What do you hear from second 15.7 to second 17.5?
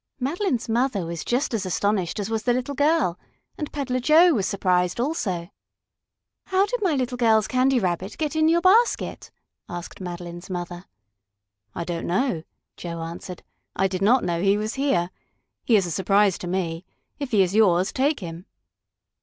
is a surprise to me. If he